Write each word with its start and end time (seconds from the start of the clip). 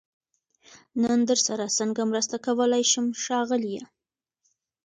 نن 1.01 1.19
درسره 1.29 1.65
سنګه 1.77 2.03
مرسته 2.11 2.35
کولای 2.45 2.83
شم 2.91 3.07
ښاغليه🤗 3.23 3.85